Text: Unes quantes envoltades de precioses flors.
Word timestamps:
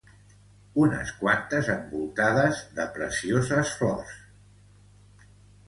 Unes 0.83 1.11
quantes 1.19 1.69
envoltades 1.73 2.63
de 2.81 2.87
precioses 2.97 3.77
flors. 3.83 4.19